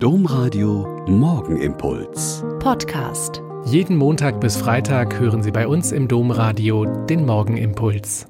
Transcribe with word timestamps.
Domradio 0.00 1.04
Morgenimpuls. 1.08 2.44
Podcast. 2.60 3.42
Jeden 3.64 3.96
Montag 3.96 4.40
bis 4.40 4.56
Freitag 4.56 5.18
hören 5.18 5.42
Sie 5.42 5.50
bei 5.50 5.66
uns 5.66 5.90
im 5.90 6.06
Domradio 6.06 6.84
den 6.84 7.26
Morgenimpuls. 7.26 8.28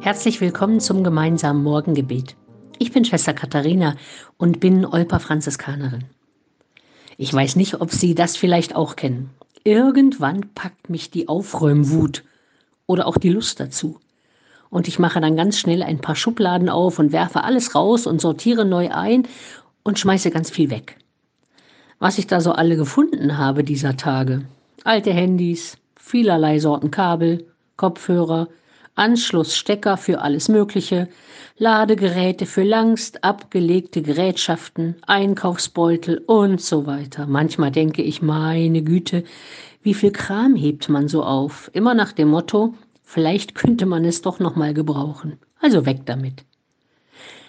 Herzlich 0.00 0.40
willkommen 0.40 0.80
zum 0.80 1.04
gemeinsamen 1.04 1.62
Morgengebet. 1.62 2.34
Ich 2.80 2.90
bin 2.90 3.04
Schwester 3.04 3.32
Katharina 3.32 3.94
und 4.38 4.58
bin 4.58 4.84
Olper 4.84 5.20
Franziskanerin. 5.20 6.06
Ich 7.16 7.32
weiß 7.32 7.54
nicht, 7.54 7.80
ob 7.80 7.92
Sie 7.92 8.16
das 8.16 8.36
vielleicht 8.36 8.74
auch 8.74 8.96
kennen. 8.96 9.30
Irgendwann 9.62 10.52
packt 10.56 10.90
mich 10.90 11.12
die 11.12 11.28
Aufräumwut 11.28 12.24
oder 12.86 13.06
auch 13.06 13.18
die 13.18 13.30
Lust 13.30 13.60
dazu. 13.60 14.00
Und 14.72 14.88
ich 14.88 14.98
mache 14.98 15.20
dann 15.20 15.36
ganz 15.36 15.58
schnell 15.58 15.82
ein 15.82 15.98
paar 15.98 16.16
Schubladen 16.16 16.70
auf 16.70 16.98
und 16.98 17.12
werfe 17.12 17.44
alles 17.44 17.74
raus 17.74 18.06
und 18.06 18.22
sortiere 18.22 18.64
neu 18.64 18.88
ein 18.90 19.28
und 19.82 19.98
schmeiße 19.98 20.30
ganz 20.30 20.48
viel 20.48 20.70
weg. 20.70 20.96
Was 21.98 22.16
ich 22.16 22.26
da 22.26 22.40
so 22.40 22.52
alle 22.52 22.76
gefunden 22.76 23.36
habe 23.36 23.64
dieser 23.64 23.98
Tage. 23.98 24.46
Alte 24.82 25.12
Handys, 25.12 25.76
vielerlei 25.96 26.58
Sorten 26.58 26.90
Kabel, 26.90 27.44
Kopfhörer, 27.76 28.48
Anschlussstecker 28.94 29.98
für 29.98 30.22
alles 30.22 30.48
Mögliche, 30.48 31.08
Ladegeräte 31.58 32.46
für 32.46 32.62
langst 32.62 33.22
abgelegte 33.24 34.00
Gerätschaften, 34.00 34.96
Einkaufsbeutel 35.06 36.22
und 36.26 36.62
so 36.62 36.86
weiter. 36.86 37.26
Manchmal 37.26 37.72
denke 37.72 38.00
ich, 38.00 38.22
meine 38.22 38.80
Güte, 38.80 39.24
wie 39.82 39.92
viel 39.92 40.12
Kram 40.12 40.56
hebt 40.56 40.88
man 40.88 41.08
so 41.08 41.24
auf? 41.24 41.70
Immer 41.74 41.92
nach 41.92 42.12
dem 42.12 42.28
Motto, 42.28 42.72
Vielleicht 43.12 43.54
könnte 43.54 43.84
man 43.84 44.06
es 44.06 44.22
doch 44.22 44.38
noch 44.38 44.56
mal 44.56 44.72
gebrauchen. 44.72 45.38
Also 45.60 45.84
weg 45.84 46.06
damit. 46.06 46.46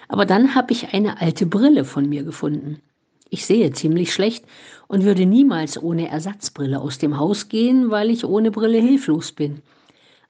Aber 0.09 0.25
dann 0.25 0.55
habe 0.55 0.73
ich 0.73 0.93
eine 0.93 1.21
alte 1.21 1.45
Brille 1.45 1.85
von 1.85 2.09
mir 2.09 2.23
gefunden. 2.23 2.81
Ich 3.29 3.45
sehe 3.45 3.71
ziemlich 3.71 4.11
schlecht 4.11 4.43
und 4.89 5.05
würde 5.05 5.25
niemals 5.25 5.81
ohne 5.81 6.09
Ersatzbrille 6.09 6.81
aus 6.81 6.97
dem 6.97 7.17
Haus 7.17 7.47
gehen, 7.47 7.89
weil 7.91 8.09
ich 8.09 8.25
ohne 8.25 8.51
Brille 8.51 8.77
hilflos 8.77 9.31
bin. 9.31 9.61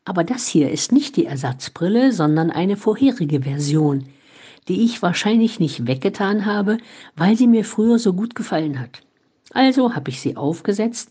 Aber 0.06 0.24
das 0.24 0.46
hier 0.46 0.70
ist 0.70 0.92
nicht 0.92 1.16
die 1.16 1.26
Ersatzbrille, 1.26 2.12
sondern 2.12 2.52
eine 2.52 2.78
vorherige 2.78 3.42
Version, 3.42 4.06
die 4.68 4.86
ich 4.86 5.02
wahrscheinlich 5.02 5.60
nicht 5.60 5.88
weggetan 5.88 6.46
habe, 6.46 6.78
weil 7.16 7.36
sie 7.36 7.48
mir 7.48 7.66
früher 7.66 7.98
so 7.98 8.14
gut 8.14 8.36
gefallen 8.36 8.80
hat. 8.80 9.02
Also 9.52 9.96
habe 9.96 10.12
ich 10.12 10.22
sie 10.22 10.38
aufgesetzt 10.38 11.10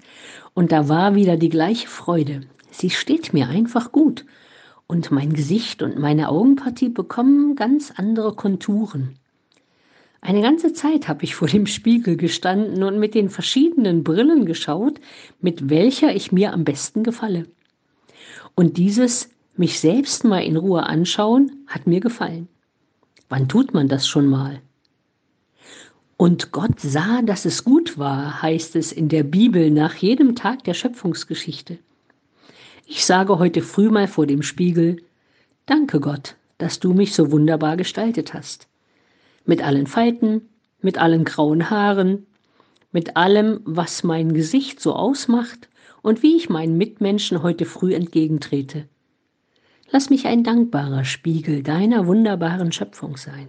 und 0.55 0.71
da 0.71 0.89
war 0.89 1.17
wieder 1.17 1.37
die 1.37 1.49
gleiche 1.49 1.89
Freude, 1.89 2.43
Sie 2.73 2.91
steht 2.91 3.35
mir 3.35 3.49
einfach 3.49 3.93
gut. 3.93 4.25
Und 4.87 5.11
mein 5.11 5.35
Gesicht 5.35 5.83
und 5.83 5.99
meine 5.99 6.29
Augenpartie 6.29 6.89
bekommen 6.89 7.55
ganz 7.55 7.93
andere 7.95 8.35
Konturen. 8.35 9.15
Eine 10.23 10.41
ganze 10.41 10.73
Zeit 10.73 11.09
habe 11.09 11.25
ich 11.25 11.35
vor 11.35 11.49
dem 11.49 11.67
Spiegel 11.67 12.17
gestanden 12.17 12.83
und 12.83 12.99
mit 12.99 13.15
den 13.15 13.29
verschiedenen 13.29 14.05
Brillen 14.05 14.47
geschaut, 14.47 15.01
mit 15.41 15.69
welcher 15.69 16.15
ich 16.15 16.33
mir 16.33 16.53
am 16.53 16.65
besten 16.65 17.03
gefalle. 17.03 17.47
Und 18.55 18.79
dieses 18.79 19.31
mich 19.57 19.81
selbst 19.81 20.25
mal 20.25 20.43
in 20.43 20.57
Ruhe 20.57 20.85
anschauen 20.85 21.65
hat 21.67 21.87
mir 21.87 22.01
gefallen. 22.01 22.49
Wann 23.29 23.49
tut 23.49 23.75
man 23.75 23.89
das 23.89 24.07
schon 24.07 24.27
mal? 24.27 24.61
Und 26.17 26.53
Gott 26.53 26.81
sah, 26.81 27.21
dass 27.23 27.45
es 27.45 27.65
gut 27.65 27.99
war, 27.99 28.41
heißt 28.43 28.77
es 28.77 28.93
in 28.93 29.09
der 29.09 29.25
Bibel 29.25 29.71
nach 29.71 29.95
jedem 29.97 30.37
Tag 30.37 30.65
der 30.65 30.75
Schöpfungsgeschichte. 30.75 31.79
Ich 32.87 33.05
sage 33.05 33.39
heute 33.39 33.63
früh 33.63 33.91
mal 33.91 34.09
vor 34.09 34.27
dem 34.27 34.43
Spiegel, 34.43 34.97
danke 35.67 36.01
Gott, 36.01 36.37
dass 36.59 36.81
du 36.81 36.93
mich 36.93 37.15
so 37.15 37.31
wunderbar 37.31 37.77
gestaltet 37.77 38.35
hast. 38.35 38.69
Mit 39.45 39.63
allen 39.63 39.87
Falten, 39.87 40.49
mit 40.81 40.99
allen 40.99 41.25
grauen 41.25 41.71
Haaren, 41.71 42.27
mit 42.91 43.17
allem, 43.17 43.61
was 43.65 44.05
mein 44.05 44.35
Gesicht 44.35 44.81
so 44.81 44.95
ausmacht 44.95 45.69
und 46.03 46.23
wie 46.23 46.37
ich 46.37 46.51
meinen 46.51 46.77
Mitmenschen 46.77 47.43
heute 47.43 47.65
früh 47.65 47.95
entgegentrete. 47.95 48.89
Lass 49.91 50.11
mich 50.11 50.27
ein 50.27 50.43
dankbarer 50.43 51.05
Spiegel 51.05 51.63
deiner 51.63 52.07
wunderbaren 52.07 52.73
Schöpfung 52.73 53.17
sein. 53.17 53.49